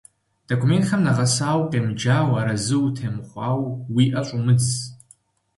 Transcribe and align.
Документхэм 0.49 1.01
нэгъэсауэ 1.05 1.61
укъемыджауэ, 1.63 2.35
арэзы 2.41 2.77
утемыхъуауэ, 2.83 3.69
уи 3.93 4.05
ӏэ 4.11 4.21
щӏумыдз. 4.27 4.69